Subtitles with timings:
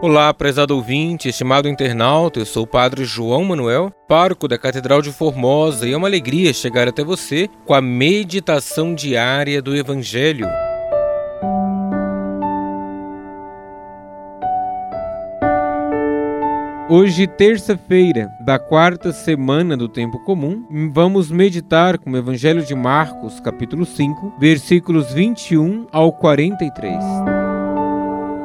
[0.00, 5.10] Olá, prezado ouvinte, estimado internauta, eu sou o Padre João Manuel, pároco da Catedral de
[5.10, 10.46] Formosa, e é uma alegria chegar até você com a meditação diária do Evangelho.
[16.88, 23.40] Hoje, terça-feira da quarta semana do tempo comum, vamos meditar com o Evangelho de Marcos,
[23.40, 27.47] capítulo 5, versículos 21 ao 43.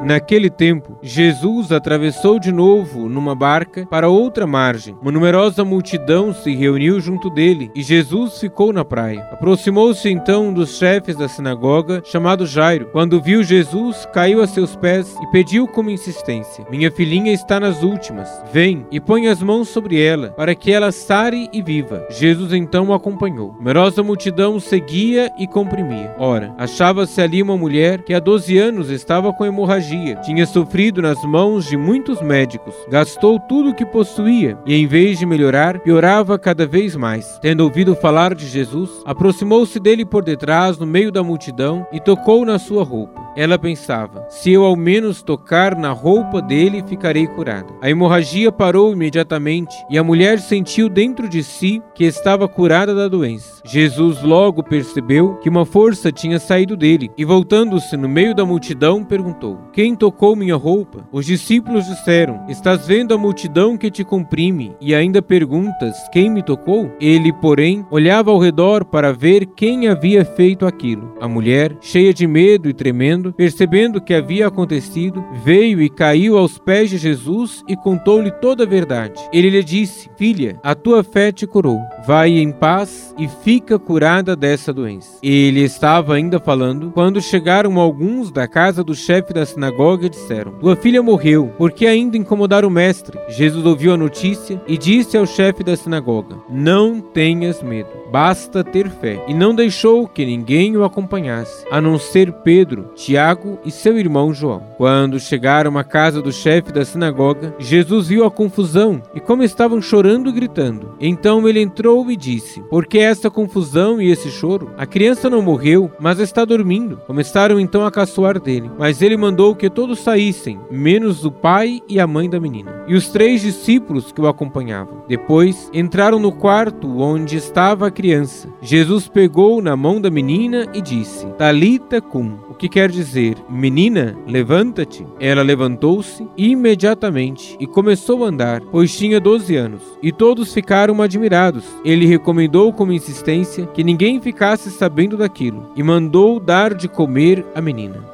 [0.04, 4.94] Naquele tempo, Jesus atravessou de novo numa barca para outra margem.
[5.00, 9.26] Uma numerosa multidão se reuniu junto dele e Jesus ficou na praia.
[9.32, 12.90] Aproximou-se então um dos chefes da sinagoga, chamado Jairo.
[12.92, 17.82] Quando viu Jesus, caiu a seus pés e pediu com insistência: Minha filhinha está nas
[17.82, 18.28] últimas.
[18.52, 22.06] Vem e põe as mãos sobre ela, para que ela sare e viva.
[22.10, 23.54] Jesus então o acompanhou.
[23.54, 26.14] Numerosa multidão seguia e comprimia.
[26.18, 31.22] Ora, achava-se ali uma mulher que há 12 anos estava com hemorragia tinha sofrido nas
[31.24, 36.38] mãos de muitos médicos, gastou tudo o que possuía e, em vez de melhorar, piorava
[36.38, 37.38] cada vez mais.
[37.40, 42.44] Tendo ouvido falar de Jesus, aproximou-se dele por detrás, no meio da multidão, e tocou
[42.44, 43.24] na sua roupa.
[43.36, 47.72] Ela pensava: se eu ao menos tocar na roupa dele, ficarei curada.
[47.82, 53.08] A hemorragia parou imediatamente e a mulher sentiu dentro de si que estava curada da
[53.08, 53.60] doença.
[53.64, 59.04] Jesus logo percebeu que uma força tinha saído dele e, voltando-se no meio da multidão,
[59.04, 61.04] perguntou: Quem tocou minha roupa?
[61.10, 66.44] Os discípulos disseram: Estás vendo a multidão que te comprime e ainda perguntas: Quem me
[66.44, 66.92] tocou?
[67.00, 71.16] Ele, porém, olhava ao redor para ver quem havia feito aquilo.
[71.20, 76.38] A mulher, cheia de medo e tremendo, percebendo o que havia acontecido, veio e caiu
[76.38, 79.20] aos pés de Jesus e contou-lhe toda a verdade.
[79.32, 81.80] Ele lhe disse: Filha, a tua fé te curou.
[82.06, 85.18] Vai em paz e fica curada dessa doença.
[85.22, 90.76] Ele estava ainda falando quando chegaram alguns da casa do chefe da sinagoga disseram: Tua
[90.76, 93.18] filha morreu, por que ainda incomodar o mestre?
[93.28, 98.90] Jesus ouviu a notícia e disse ao chefe da sinagoga: Não tenhas medo, basta ter
[98.90, 99.22] fé.
[99.26, 104.34] E não deixou que ninguém o acompanhasse, a não ser Pedro, Tiago e seu irmão
[104.34, 104.62] João.
[104.76, 109.80] Quando chegaram à casa do chefe da sinagoga, Jesus viu a confusão e como estavam
[109.80, 110.94] chorando e gritando.
[111.00, 114.70] Então ele entrou e disse: Por que essa confusão e esse choro?
[114.76, 117.00] A criança não morreu, mas está dormindo.
[117.06, 122.00] Começaram então a caçoar dele, mas ele mandou que todos saíssem, menos o pai e
[122.00, 125.04] a mãe da menina, e os três discípulos que o acompanhavam.
[125.08, 128.48] Depois entraram no quarto onde estava a criança.
[128.60, 134.16] Jesus pegou na mão da menina e disse: Talita cum, o que quer dizer Menina,
[134.26, 135.06] levanta-te.
[135.20, 139.82] Ela levantou-se imediatamente e começou a andar, pois tinha doze anos.
[140.02, 141.64] E todos ficaram admirados.
[141.84, 147.60] Ele recomendou com insistência que ninguém ficasse sabendo daquilo e mandou dar de comer à
[147.60, 148.13] menina.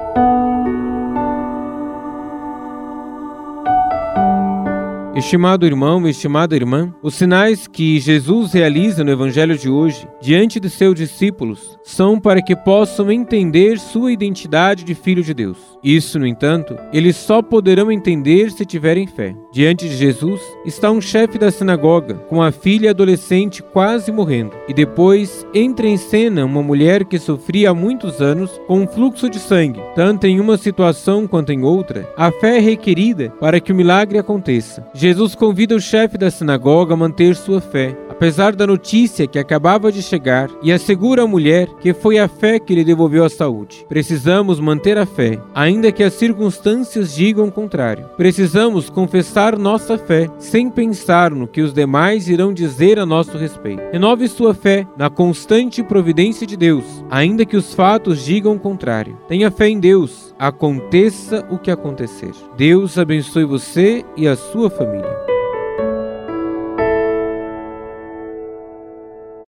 [5.21, 10.67] Estimado irmão, estimada irmã, os sinais que Jesus realiza no Evangelho de hoje diante de
[10.67, 15.57] seus discípulos são para que possam entender sua identidade de filho de Deus.
[15.83, 19.35] Isso, no entanto, eles só poderão entender se tiverem fé.
[19.53, 24.73] Diante de Jesus está um chefe da sinagoga com a filha adolescente quase morrendo, e
[24.73, 29.39] depois entra em cena uma mulher que sofria há muitos anos com um fluxo de
[29.39, 29.81] sangue.
[29.95, 34.17] Tanto em uma situação quanto em outra, a fé é requerida para que o milagre
[34.17, 34.87] aconteça.
[35.11, 39.91] Jesus convida o chefe da sinagoga a manter sua fé, apesar da notícia que acabava
[39.91, 43.83] de chegar, e assegura à mulher que foi a fé que lhe devolveu a saúde.
[43.89, 48.05] Precisamos manter a fé, ainda que as circunstâncias digam o contrário.
[48.17, 53.81] Precisamos confessar nossa fé, sem pensar no que os demais irão dizer a nosso respeito.
[53.91, 59.17] Renove sua fé na constante providência de Deus, ainda que os fatos digam o contrário.
[59.27, 62.33] Tenha fé em Deus, aconteça o que acontecer.
[62.55, 65.30] Deus abençoe você e a sua família.